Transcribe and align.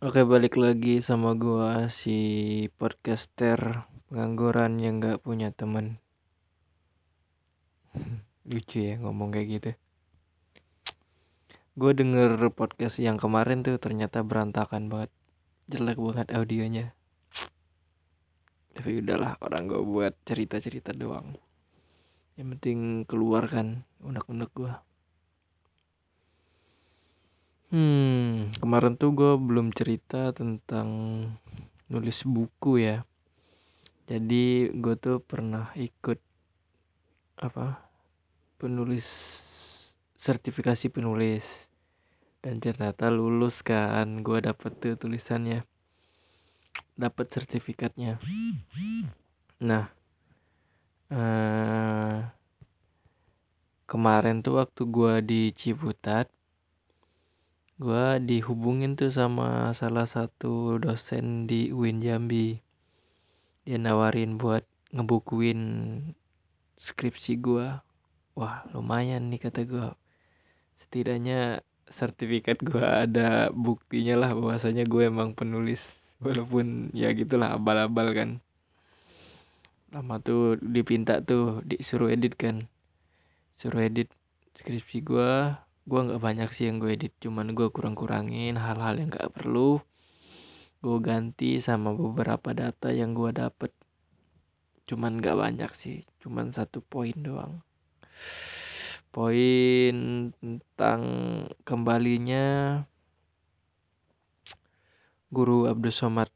Oke 0.00 0.24
balik 0.24 0.56
lagi 0.56 1.04
sama 1.04 1.36
gua 1.36 1.92
si 1.92 2.16
podcaster 2.80 3.84
pengangguran 4.08 4.80
yang 4.80 4.96
gak 4.96 5.20
punya 5.20 5.52
temen 5.52 6.00
Lucu 8.48 8.80
ya 8.80 8.96
ngomong 8.96 9.28
kayak 9.28 9.48
gitu. 9.60 9.70
Gue 11.76 11.92
denger 11.92 12.48
podcast 12.56 12.96
yang 12.96 13.20
kemarin 13.20 13.60
tuh 13.60 13.76
ternyata 13.76 14.24
berantakan 14.24 14.88
banget. 14.88 15.12
Jelek 15.68 16.00
banget 16.00 16.32
audionya. 16.32 16.96
Tapi 18.72 19.04
udahlah 19.04 19.36
orang 19.44 19.68
gue 19.68 19.84
buat 19.84 20.16
cerita-cerita 20.24 20.96
doang. 20.96 21.36
Yang 22.40 22.56
penting 22.56 23.04
keluar 23.04 23.44
kan 23.52 23.84
unek-unek 24.00 24.48
gue 24.56 24.72
Hmm, 27.70 28.50
kemarin 28.58 28.98
tuh 28.98 29.14
gue 29.14 29.38
belum 29.38 29.70
cerita 29.70 30.34
tentang 30.34 30.90
nulis 31.86 32.26
buku 32.26 32.82
ya. 32.82 33.06
Jadi 34.10 34.74
gue 34.74 34.98
tuh 34.98 35.22
pernah 35.22 35.70
ikut 35.78 36.18
apa 37.38 37.86
penulis 38.58 39.06
sertifikasi 40.18 40.90
penulis. 40.90 41.70
Dan 42.42 42.58
ternyata 42.58 43.06
lulus 43.06 43.62
kan 43.62 44.18
gue 44.18 44.42
dapet 44.42 44.74
tuh 44.74 44.98
tulisannya. 44.98 45.62
Dapat 46.98 47.26
sertifikatnya. 47.30 48.18
Nah 49.62 49.94
eh, 51.06 52.18
kemarin 53.86 54.42
tuh 54.42 54.58
waktu 54.58 54.82
gue 54.90 55.14
di 55.22 55.42
Ciputat 55.54 56.39
gue 57.80 58.20
dihubungin 58.20 58.92
tuh 58.92 59.08
sama 59.08 59.72
salah 59.72 60.04
satu 60.04 60.76
dosen 60.76 61.48
di 61.48 61.72
UIN 61.72 62.04
Jambi. 62.04 62.60
Dia 63.64 63.80
nawarin 63.80 64.36
buat 64.36 64.68
ngebukuin 64.92 65.60
skripsi 66.76 67.40
gue 67.40 67.66
wah 68.36 68.64
lumayan 68.76 69.32
nih 69.32 69.40
kata 69.48 69.64
gue 69.64 69.88
setidaknya 70.76 71.64
sertifikat 71.88 72.60
gue 72.60 72.84
ada 72.84 73.48
buktinya 73.48 74.28
lah 74.28 74.30
bahwasanya 74.36 74.84
gue 74.84 75.08
emang 75.08 75.32
penulis. 75.32 75.96
Walaupun 76.20 76.92
ya 76.92 77.16
gitulah 77.16 77.56
abal-abal 77.56 78.12
kan. 78.12 78.30
Lama 79.88 80.20
tuh 80.20 80.60
dipinta 80.60 81.24
tuh 81.24 81.64
disuruh 81.64 82.12
edit 82.12 82.36
kan. 82.36 82.68
Suruh 83.56 83.88
edit 83.88 84.12
skripsi 84.52 85.00
gue 85.00 85.56
gue 85.90 86.00
nggak 86.06 86.22
banyak 86.22 86.50
sih 86.54 86.70
yang 86.70 86.78
gue 86.78 86.94
edit 86.94 87.10
cuman 87.18 87.50
gue 87.50 87.66
kurang-kurangin 87.74 88.54
hal-hal 88.54 88.94
yang 89.02 89.10
gak 89.10 89.34
perlu 89.34 89.82
gue 90.80 90.98
ganti 91.04 91.60
sama 91.60 91.92
beberapa 91.92 92.56
data 92.56 92.88
yang 92.88 93.12
gue 93.12 93.36
dapet. 93.36 93.68
Cuman 94.88 95.20
gak 95.20 95.36
banyak 95.36 95.70
sih 95.76 96.08
cuman 96.24 96.56
satu 96.56 96.80
poin 96.80 97.12
doang. 97.20 97.60
Poin 99.12 99.94
tentang 100.40 101.02
kembalinya 101.68 102.80
guru 105.28 105.68
Abdul 105.68 105.92
Somad 105.92 106.30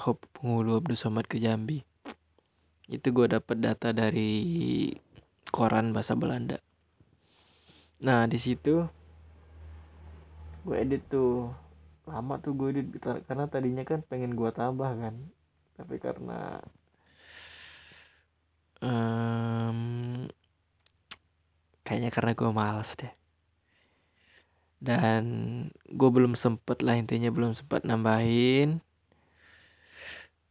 Hop 0.00 0.24
penghulu 0.32 0.80
Abdul 0.80 0.96
Somad 0.96 1.28
ke 1.28 1.36
Jambi. 1.36 1.84
Itu 2.88 3.12
gue 3.12 3.28
dapet 3.28 3.60
data 3.60 3.92
dari 3.92 4.88
koran 5.52 5.92
bahasa 5.92 6.16
Belanda. 6.16 6.56
Nah 8.00 8.24
di 8.24 8.40
situ 8.40 8.99
gue 10.66 10.76
edit 10.76 11.02
tuh. 11.10 11.52
Lama 12.08 12.40
tuh 12.42 12.56
gue 12.56 12.68
edit 12.74 12.88
karena 13.00 13.46
tadinya 13.46 13.84
kan 13.86 14.00
pengen 14.04 14.34
gue 14.34 14.50
tambah 14.50 14.90
kan. 14.90 15.14
Tapi 15.76 15.96
karena 15.96 16.60
um, 18.84 19.78
kayaknya 21.84 22.10
karena 22.10 22.32
gue 22.34 22.50
malas 22.50 22.96
deh. 22.96 23.12
Dan 24.80 25.24
gue 25.92 26.10
belum 26.10 26.32
sempet 26.32 26.80
lah 26.80 26.96
intinya 26.96 27.28
belum 27.28 27.52
sempat 27.52 27.84
nambahin. 27.84 28.80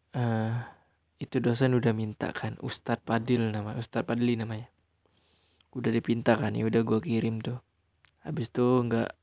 Uh, 0.09 0.57
itu 1.21 1.37
dosen 1.37 1.77
udah 1.77 1.93
minta 1.93 2.33
kan 2.33 2.57
Ustadz 2.65 3.05
Padil 3.05 3.53
nama 3.53 3.75
Ustadz 3.75 4.07
Padli 4.07 4.39
namanya. 4.39 4.69
Udah 5.75 5.93
dipinta 5.93 6.33
kan 6.37 6.53
ya 6.57 6.65
udah 6.65 6.81
gue 6.81 6.99
kirim 7.01 7.41
tuh. 7.41 7.61
Habis 8.21 8.53
tuh 8.53 8.85
nggak 8.85 9.18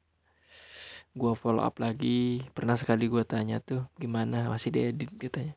gue 1.16 1.32
follow 1.32 1.65
up 1.65 1.81
lagi. 1.81 2.44
Pernah 2.53 2.77
sekali 2.77 3.09
gue 3.09 3.25
tanya 3.25 3.59
tuh 3.65 3.88
gimana? 3.97 4.53
Masih 4.53 4.71
diedit? 4.71 5.09
katanya 5.16 5.56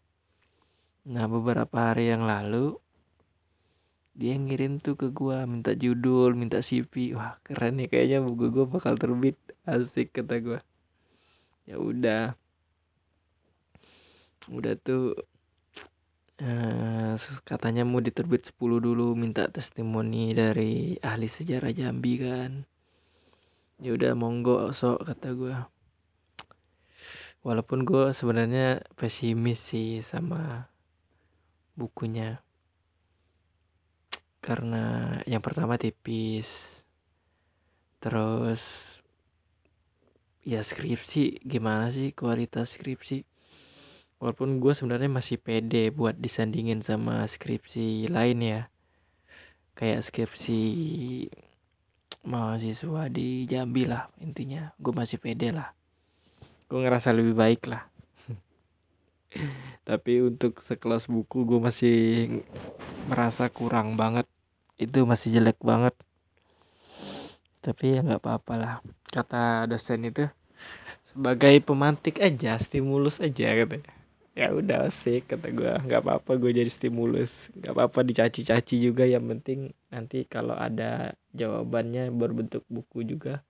nah 1.09 1.25
beberapa 1.25 1.89
hari 1.89 2.13
yang 2.13 2.27
lalu 2.27 2.77
dia 4.19 4.35
ngirim 4.35 4.83
tuh 4.83 4.99
ke 4.99 5.09
gue 5.15 5.47
minta 5.47 5.71
judul 5.73 6.35
minta 6.35 6.59
CV 6.59 7.15
wah 7.15 7.39
keren 7.41 7.79
nih 7.79 7.87
kayaknya 7.87 8.19
buku 8.21 8.51
gue 8.51 8.65
bakal 8.67 8.99
terbit. 8.99 9.39
Asik 9.63 10.11
kata 10.15 10.39
gue 10.43 10.59
ya 11.69 11.77
udah. 11.79 12.35
Udah 14.49 14.73
tuh 14.81 15.13
uh, 16.41 17.13
katanya 17.47 17.87
mau 17.87 18.01
diterbit 18.03 18.49
10 18.49 18.59
dulu 18.59 19.13
minta 19.15 19.47
testimoni 19.47 20.35
dari 20.35 20.97
ahli 20.99 21.27
sejarah 21.29 21.71
Jambi 21.71 22.13
kan 22.19 22.51
ya 23.79 23.95
udah 23.95 24.11
monggo 24.15 24.75
sok 24.75 25.07
kata 25.07 25.31
gue 25.35 25.55
walaupun 27.39 27.87
gue 27.87 28.11
sebenarnya 28.11 28.83
pesimis 28.99 29.59
sih 29.71 30.03
sama 30.03 30.67
bukunya. 31.79 32.43
Karena 34.43 35.15
yang 35.23 35.39
pertama 35.39 35.79
tipis. 35.79 36.83
Terus 37.99 38.83
ya 40.43 40.63
skripsi 40.63 41.43
gimana 41.43 41.91
sih 41.91 42.15
kualitas 42.15 42.75
skripsi? 42.75 43.27
Walaupun 44.19 44.59
gue 44.59 44.75
sebenarnya 44.75 45.07
masih 45.07 45.39
pede 45.39 45.95
buat 45.95 46.19
disandingin 46.19 46.83
sama 46.83 47.23
skripsi 47.23 48.11
lain 48.11 48.39
ya. 48.43 48.61
Kayak 49.79 50.03
skripsi 50.03 50.59
mahasiswa 52.25 53.07
di 53.11 53.45
Jambi 53.45 53.85
lah 53.85 54.09
intinya. 54.23 54.71
Gue 54.79 54.93
masih 54.95 55.19
pede 55.21 55.53
lah. 55.53 55.75
Gue 56.71 56.83
ngerasa 56.83 57.13
lebih 57.13 57.35
baik 57.35 57.67
lah. 57.67 57.85
Tapi 59.89 60.23
untuk 60.23 60.63
sekelas 60.63 61.11
buku 61.11 61.45
gue 61.45 61.59
masih 61.61 61.97
merasa 63.11 63.51
kurang 63.51 63.99
banget. 63.99 64.25
Itu 64.79 65.03
masih 65.03 65.39
jelek 65.39 65.59
banget. 65.59 65.93
Tapi 67.59 67.97
ya 67.97 67.99
nggak 68.01 68.23
apa-apa 68.23 68.53
lah. 68.55 68.73
Kata 69.11 69.67
dosen 69.67 70.07
itu 70.07 70.25
sebagai 71.03 71.59
pemantik 71.63 72.21
aja 72.21 72.59
stimulus 72.59 73.17
aja 73.23 73.55
katanya 73.55 73.98
ya 74.39 74.55
udah 74.55 74.87
sih 74.87 75.19
kata 75.19 75.51
gue 75.51 75.73
nggak 75.83 75.99
apa-apa 75.99 76.39
gue 76.39 76.55
jadi 76.55 76.71
stimulus. 76.71 77.51
Nggak 77.59 77.73
apa-apa 77.75 77.99
dicaci-caci 78.07 78.79
juga. 78.79 79.03
Yang 79.03 79.25
penting 79.35 79.59
nanti 79.91 80.23
kalau 80.23 80.55
ada 80.55 81.11
jawabannya 81.35 82.07
berbentuk 82.15 82.63
buku 82.71 83.03
juga. 83.03 83.43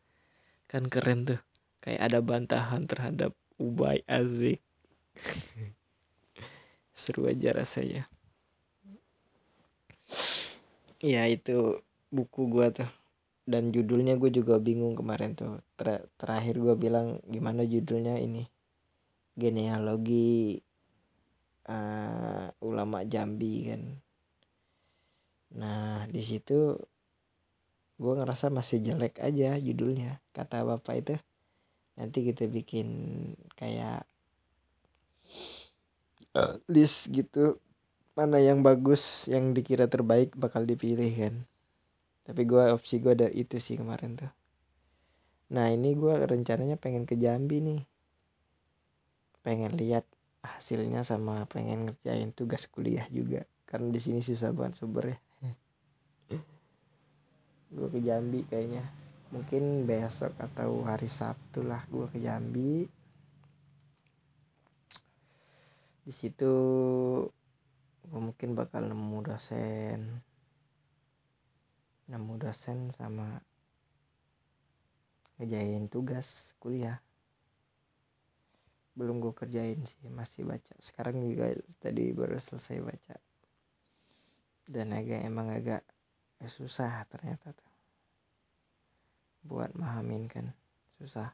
Kan 0.65 0.89
keren 0.89 1.29
tuh. 1.29 1.41
Kayak 1.85 2.01
ada 2.09 2.19
bantahan 2.25 2.81
terhadap 2.89 3.31
Ubay 3.61 4.01
Azik 4.09 4.59
seru 6.99 7.29
aja 7.29 7.53
rasanya. 7.53 8.09
Ya 10.99 11.29
itu 11.29 11.85
buku 12.09 12.49
gue 12.49 12.67
tuh. 12.73 12.91
Dan 13.45 13.69
judulnya 13.69 14.17
gue 14.17 14.33
juga 14.33 14.57
bingung 14.57 14.97
kemarin 14.97 15.37
tuh. 15.37 15.61
Ter 15.77 16.09
terakhir 16.17 16.57
gue 16.57 16.75
bilang 16.75 17.21
gimana 17.29 17.61
judulnya 17.61 18.17
ini. 18.17 18.49
Genealogi 19.39 20.65
uh, 21.69 22.49
ulama 22.65 23.05
Jambi 23.05 23.69
kan. 23.69 23.83
Nah 25.55 26.09
di 26.09 26.21
situ 26.25 26.73
gue 27.99 28.13
ngerasa 28.15 28.49
masih 28.49 28.79
jelek 28.81 29.21
aja 29.21 29.55
judulnya 29.61 30.17
kata 30.33 30.65
bapak 30.65 30.95
itu. 30.97 31.15
Nanti 31.99 32.25
kita 32.25 32.49
bikin 32.49 32.87
kayak 33.53 34.07
uh, 36.33 36.55
list 36.65 37.13
gitu 37.13 37.61
mana 38.17 38.41
yang 38.43 38.59
bagus 38.59 39.31
yang 39.31 39.55
dikira 39.55 39.87
terbaik 39.87 40.35
bakal 40.35 40.65
dipilih 40.67 41.11
kan. 41.15 41.35
Tapi 42.27 42.41
gue 42.45 42.63
opsi 42.73 42.99
gue 42.99 43.13
ada 43.15 43.29
itu 43.31 43.57
sih 43.61 43.79
kemarin 43.79 44.19
tuh. 44.19 44.31
Nah 45.49 45.71
ini 45.73 45.97
gue 45.97 46.13
rencananya 46.13 46.77
pengen 46.77 47.09
ke 47.09 47.17
Jambi 47.17 47.63
nih. 47.63 47.81
Pengen 49.41 49.73
lihat 49.79 50.05
hasilnya 50.43 51.03
sama 51.03 51.43
pengen 51.51 51.89
ngerjain 51.89 52.31
tugas 52.31 52.67
kuliah 52.71 53.07
juga. 53.11 53.43
Karena 53.67 53.91
di 53.91 53.99
sini 54.01 54.23
susah 54.23 54.55
banget 54.55 54.79
sumber 54.79 55.05
ya. 55.13 55.19
Gue 57.75 57.87
ke 57.91 57.99
Jambi 58.01 58.41
kayaknya. 58.47 58.83
Mungkin 59.29 59.85
besok 59.85 60.33
atau 60.41 60.81
hari 60.89 61.05
Sabtu 61.05 61.61
lah 61.61 61.85
gue 61.85 62.09
ke 62.09 62.17
Jambi. 62.17 62.89
Di 66.01 66.09
situ 66.09 66.53
gue 68.09 68.19
mungkin 68.25 68.57
bakal 68.57 68.89
nemu 68.89 69.21
dosen. 69.21 70.25
Nemu 72.09 72.33
dosen 72.41 72.89
sama 72.89 73.37
ngejain 75.37 75.85
tugas 75.93 76.57
kuliah 76.57 76.97
belum 78.99 79.23
gue 79.23 79.31
kerjain 79.31 79.79
sih 79.87 80.11
masih 80.11 80.43
baca. 80.43 80.75
Sekarang 80.83 81.23
juga 81.23 81.55
tadi 81.79 82.11
baru 82.11 82.35
selesai 82.35 82.83
baca. 82.83 83.15
Dan 84.67 84.91
agak 84.91 85.23
emang 85.23 85.55
agak 85.55 85.87
susah 86.43 87.07
ternyata 87.07 87.55
tuh. 87.55 87.71
Buat 89.47 89.71
mahamin 89.79 90.27
kan 90.27 90.51
susah. 90.99 91.31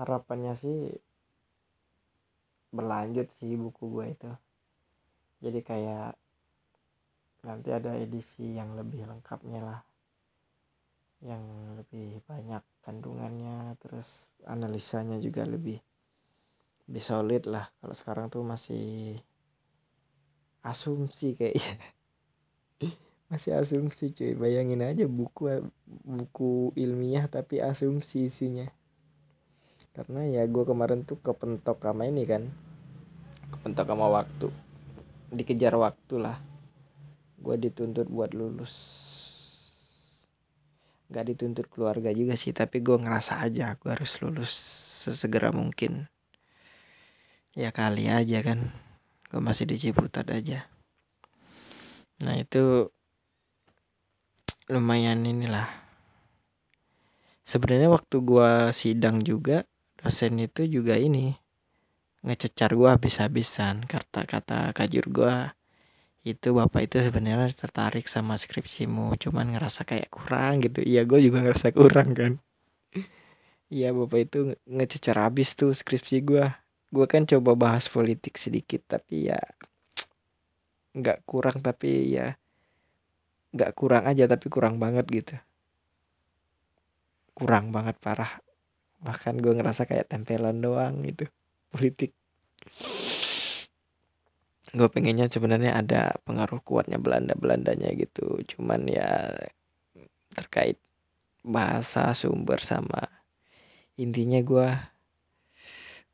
Harapannya 0.00 0.56
sih 0.56 0.96
berlanjut 2.72 3.28
sih 3.36 3.60
buku 3.60 3.92
gue 3.92 4.06
itu. 4.16 4.32
Jadi 5.44 5.60
kayak 5.60 6.16
nanti 7.44 7.76
ada 7.76 7.92
edisi 7.92 8.56
yang 8.56 8.72
lebih 8.72 9.04
lengkapnya 9.04 9.60
lah 9.60 9.80
yang 11.24 11.40
lebih 11.80 12.20
banyak 12.28 12.60
kandungannya 12.84 13.72
terus 13.80 14.28
analisanya 14.44 15.16
juga 15.16 15.48
lebih 15.48 15.80
lebih 16.86 17.02
solid 17.02 17.42
lah. 17.50 17.66
Kalau 17.82 17.94
sekarang 17.96 18.26
tuh 18.30 18.46
masih 18.46 19.18
asumsi 20.62 21.34
kayaknya. 21.34 21.74
Masih 23.26 23.58
asumsi 23.58 24.14
cuy. 24.14 24.38
Bayangin 24.38 24.86
aja 24.86 25.02
buku 25.10 25.50
buku 26.06 26.70
ilmiah 26.78 27.26
tapi 27.26 27.58
asumsi 27.58 28.30
isinya. 28.30 28.70
Karena 29.98 30.22
ya 30.30 30.46
gue 30.46 30.62
kemarin 30.62 31.02
tuh 31.02 31.18
kepentok 31.18 31.82
sama 31.82 32.06
ini 32.06 32.22
kan. 32.22 32.46
Kepentok 33.50 33.90
sama 33.90 34.06
waktu. 34.14 34.46
Dikejar 35.34 35.74
waktu 35.74 36.22
lah. 36.22 36.38
Gue 37.42 37.58
dituntut 37.58 38.06
buat 38.06 38.30
lulus 38.30 38.74
gak 41.06 41.24
dituntut 41.30 41.70
keluarga 41.70 42.10
juga 42.10 42.34
sih 42.34 42.50
tapi 42.50 42.82
gue 42.82 42.98
ngerasa 42.98 43.38
aja 43.46 43.78
gue 43.78 43.90
harus 43.90 44.18
lulus 44.22 44.52
sesegera 45.06 45.54
mungkin. 45.54 46.10
Ya 47.56 47.72
kali 47.72 48.10
aja 48.10 48.42
kan 48.44 48.74
gue 49.30 49.40
masih 49.40 49.70
di 49.70 49.78
Ciputat 49.78 50.28
aja. 50.28 50.68
Nah 52.22 52.34
itu 52.36 52.90
lumayan 54.66 55.22
inilah. 55.22 55.68
Sebenarnya 57.46 57.86
waktu 57.86 58.16
gue 58.26 58.50
sidang 58.74 59.22
juga 59.22 59.62
dosen 60.02 60.36
itu 60.42 60.66
juga 60.66 60.98
ini 60.98 61.38
ngececar 62.26 62.74
gue 62.74 62.90
habis-habisan 62.90 63.86
kata-kata 63.86 64.74
kajur 64.74 65.06
gue 65.14 65.34
itu 66.26 66.50
bapak 66.50 66.90
itu 66.90 66.98
sebenarnya 66.98 67.54
tertarik 67.54 68.10
sama 68.10 68.34
skripsimu 68.34 69.14
cuman 69.14 69.54
ngerasa 69.54 69.86
kayak 69.86 70.10
kurang 70.10 70.58
gitu. 70.58 70.82
Iya 70.82 71.06
gue 71.06 71.22
juga 71.22 71.38
ngerasa 71.46 71.70
kurang 71.70 72.18
kan. 72.18 72.32
Iya 73.70 73.94
bapak 73.94 74.18
itu 74.26 74.58
ngececar 74.66 75.22
habis 75.22 75.54
tuh 75.54 75.70
skripsi 75.70 76.26
gue 76.26 76.46
gue 76.90 77.06
kan 77.06 77.22
coba 77.30 77.54
bahas 77.54 77.86
politik 77.86 78.38
sedikit 78.38 78.82
tapi 78.90 79.30
ya 79.30 79.38
nggak 80.98 81.22
kurang 81.22 81.62
tapi 81.62 82.10
ya 82.10 82.34
nggak 83.54 83.72
kurang 83.78 84.10
aja 84.10 84.26
tapi 84.26 84.50
kurang 84.50 84.82
banget 84.82 85.06
gitu. 85.06 85.38
Kurang 87.38 87.70
banget 87.70 87.94
parah. 88.02 88.42
Bahkan 88.98 89.38
gue 89.38 89.54
ngerasa 89.54 89.86
kayak 89.86 90.10
tempelan 90.10 90.58
doang 90.58 91.06
gitu 91.06 91.30
politik 91.70 92.10
gue 94.74 94.88
pengennya 94.90 95.30
sebenarnya 95.30 95.78
ada 95.78 96.18
pengaruh 96.26 96.58
kuatnya 96.64 96.98
Belanda 96.98 97.38
Belandanya 97.38 97.92
gitu. 97.94 98.42
Cuman 98.48 98.88
ya 98.90 99.30
terkait 100.34 100.80
bahasa 101.46 102.10
sumber 102.12 102.58
sama 102.58 103.06
intinya 103.96 104.42
gue 104.42 104.68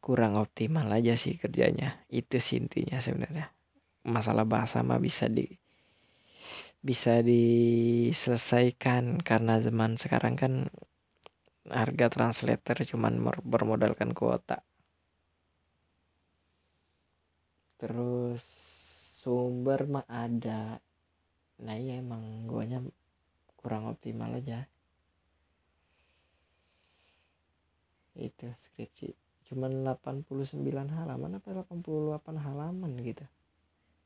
kurang 0.03 0.37
optimal 0.37 0.91
aja 0.93 1.17
sih 1.17 1.39
kerjanya. 1.39 2.05
Itu 2.11 2.43
sih 2.43 2.61
intinya 2.61 2.99
sebenarnya. 2.99 3.55
Masalah 4.03 4.45
bahasa 4.45 4.83
mah 4.83 4.99
bisa 4.99 5.31
di 5.31 5.47
bisa 6.83 7.23
diselesaikan 7.23 9.23
karena 9.23 9.63
zaman 9.63 9.95
sekarang 9.95 10.35
kan 10.35 10.67
harga 11.71 12.11
translator 12.11 12.83
cuman 12.83 13.23
bermodalkan 13.47 14.11
kuota 14.19 14.67
terus 17.83 18.47
sumber 19.19 19.91
mah 19.91 20.07
ada. 20.07 20.79
Nah 21.59 21.75
iya 21.75 21.99
emang 21.99 22.47
guanya 22.47 22.79
kurang 23.59 23.91
optimal 23.91 24.39
aja. 24.39 24.71
Itu 28.15 28.47
skripsi. 28.55 29.19
Cuman 29.51 29.83
89 29.83 30.63
halaman 30.95 31.43
apa 31.43 31.67
88 31.67 32.39
halaman 32.39 32.93
gitu? 33.03 33.27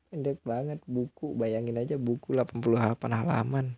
Pendek 0.09 0.41
banget 0.41 0.81
buku. 0.89 1.37
Bayangin 1.37 1.77
aja 1.77 2.01
buku 2.01 2.33
88 2.33 2.97
halaman. 3.13 3.77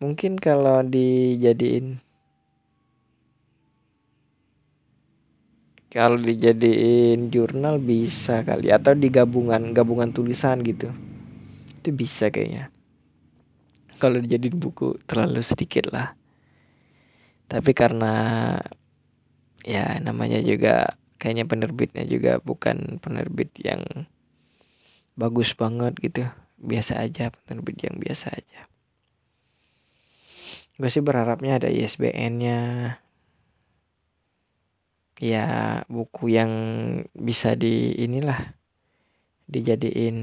Mungkin 0.00 0.40
kalau 0.40 0.80
dijadiin 0.86 2.00
kalau 5.98 6.14
dijadiin 6.14 7.26
jurnal 7.26 7.82
bisa 7.82 8.46
kali 8.46 8.70
atau 8.70 8.94
di 8.94 9.10
gabungan 9.10 9.74
gabungan 9.74 10.14
tulisan 10.14 10.62
gitu. 10.62 10.94
Itu 11.82 11.90
bisa 11.90 12.30
kayaknya. 12.30 12.70
Kalau 13.98 14.22
dijadiin 14.22 14.62
buku 14.62 14.94
terlalu 15.10 15.42
sedikit 15.42 15.90
lah. 15.90 16.14
Tapi 17.50 17.74
karena 17.74 18.14
ya 19.66 19.98
namanya 19.98 20.38
juga 20.38 20.94
kayaknya 21.18 21.50
penerbitnya 21.50 22.06
juga 22.06 22.38
bukan 22.38 23.02
penerbit 23.02 23.50
yang 23.58 23.82
bagus 25.18 25.50
banget 25.58 25.98
gitu. 25.98 26.30
Biasa 26.62 27.02
aja 27.02 27.34
penerbit 27.50 27.82
yang 27.82 27.98
biasa 27.98 28.38
aja. 28.38 28.70
Gue 30.78 30.94
sih 30.94 31.02
berharapnya 31.02 31.58
ada 31.58 31.66
ISBN-nya 31.66 32.58
ya 35.18 35.82
buku 35.90 36.34
yang 36.34 36.52
bisa 37.14 37.58
di 37.58 37.98
inilah 37.98 38.54
dijadiin 39.50 40.18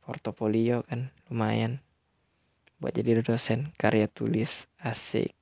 portofolio 0.00 0.80
kan 0.88 1.12
lumayan 1.28 1.84
buat 2.80 2.96
jadi 2.96 3.20
dosen 3.20 3.76
karya 3.76 4.08
tulis 4.08 4.64
asik 4.80 5.36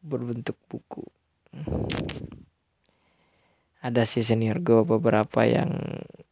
berbentuk 0.00 0.56
buku. 0.66 1.04
Ada 3.86 4.04
sih 4.04 4.24
senior 4.24 4.60
gue 4.60 4.84
beberapa 4.84 5.44
yang 5.44 5.72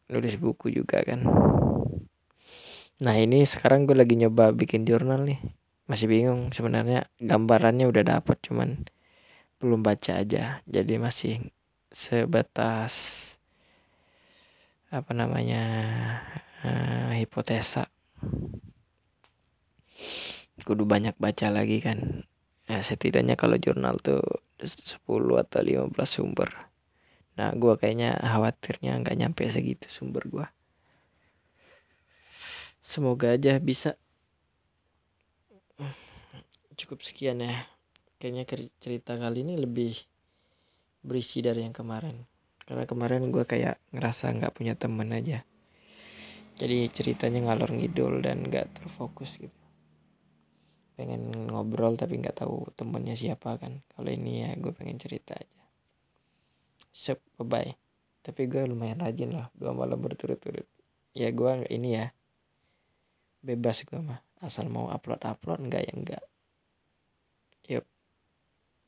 nulis 0.09 0.37
buku 0.37 0.73
juga 0.73 1.01
kan. 1.01 1.25
Nah 2.99 3.15
ini 3.15 3.45
sekarang 3.45 3.87
gue 3.87 3.97
lagi 3.97 4.19
nyoba 4.19 4.53
bikin 4.53 4.85
jurnal 4.85 5.25
nih. 5.25 5.39
Masih 5.89 6.05
bingung 6.05 6.53
sebenarnya 6.53 7.09
gambarannya 7.17 7.89
udah 7.89 8.03
dapet 8.05 8.37
cuman 8.45 8.85
belum 9.59 9.83
baca 9.83 10.23
aja. 10.23 10.63
Jadi 10.63 10.95
masih 10.95 11.51
sebatas 11.91 12.93
apa 14.89 15.11
namanya 15.13 15.63
uh, 16.63 17.11
hipotesa. 17.13 17.91
Kudu 20.63 20.87
banyak 20.87 21.13
baca 21.19 21.51
lagi 21.51 21.83
kan. 21.83 22.25
Ya 22.69 22.79
setidaknya 22.79 23.35
kalau 23.35 23.59
jurnal 23.59 23.99
tuh 23.99 24.23
10 24.61 25.03
atau 25.11 25.61
15 25.61 25.91
sumber. 26.07 26.49
Nah 27.35 27.51
gua 27.55 27.75
kayaknya 27.75 28.15
khawatirnya 28.19 28.99
nggak 29.03 29.17
nyampe 29.19 29.43
segitu 29.47 29.91
sumber 29.91 30.23
gua. 30.31 30.47
Semoga 32.85 33.35
aja 33.35 33.59
bisa. 33.59 33.99
Cukup 36.79 37.03
sekian 37.03 37.43
ya 37.43 37.78
kayaknya 38.19 38.43
cerita 38.83 39.15
kali 39.15 39.47
ini 39.47 39.55
lebih 39.55 39.95
berisi 40.99 41.39
dari 41.39 41.63
yang 41.63 41.71
kemarin. 41.71 42.27
Karena 42.67 42.83
kemarin 42.85 43.31
gue 43.31 43.47
kayak 43.47 43.79
ngerasa 43.95 44.35
nggak 44.35 44.53
punya 44.53 44.75
temen 44.75 45.09
aja. 45.15 45.47
Jadi 46.59 46.91
ceritanya 46.91 47.49
ngalor 47.49 47.71
ngidul 47.71 48.19
dan 48.19 48.43
nggak 48.45 48.75
terfokus 48.75 49.39
gitu. 49.39 49.55
Pengen 50.99 51.47
ngobrol 51.47 51.95
tapi 51.95 52.19
nggak 52.19 52.43
tahu 52.43 52.67
temennya 52.75 53.15
siapa 53.15 53.55
kan. 53.55 53.79
Kalau 53.95 54.11
ini 54.11 54.43
ya 54.43 54.51
gue 54.59 54.75
pengen 54.75 54.99
cerita 54.99 55.33
aja. 55.33 55.63
Sep 56.91 57.23
bye 57.39 57.47
bye 57.47 57.71
tapi 58.19 58.51
gue 58.51 58.67
lumayan 58.67 58.99
rajin 58.99 59.31
loh 59.31 59.47
dua 59.55 59.71
malam 59.71 59.95
berturut-turut. 59.95 60.67
Ya 61.15 61.31
gue 61.31 61.65
ini 61.71 61.95
ya. 61.95 62.11
Bebas 63.39 63.87
gue 63.87 63.97
mah. 63.97 64.19
Asal 64.43 64.67
mau 64.67 64.91
upload 64.91 65.23
upload 65.23 65.63
enggak 65.63 65.87
ya 65.87 65.93
enggak 65.95 66.23